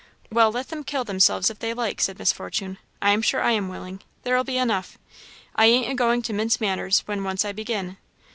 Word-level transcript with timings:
"Well, 0.31 0.51
let 0.51 0.69
them 0.69 0.83
kill 0.83 1.03
themselves 1.03 1.51
if 1.51 1.59
they 1.59 1.75
like," 1.75 2.01
said 2.01 2.17
Miss 2.17 2.33
Fortune; 2.33 2.79
"I 3.03 3.11
am 3.11 3.21
sure 3.21 3.39
I 3.43 3.51
am 3.51 3.69
willing; 3.69 4.01
there'll 4.23 4.43
be 4.43 4.57
enough; 4.57 4.97
I 5.55 5.67
ain't 5.67 5.91
agoing 5.91 6.23
to 6.23 6.33
mince 6.33 6.59
matters 6.59 7.01
when 7.05 7.23
once 7.23 7.45
I 7.45 7.51
begin. 7.51 7.97